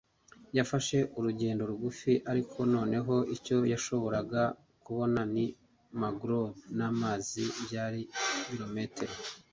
[0.57, 4.41] Yafashe urugendo rugufi, ariko noneho icyo yashoboraga
[4.85, 5.45] kubona ni
[5.99, 8.01] mangrove n'amazi byari
[8.47, 9.15] ibirometero.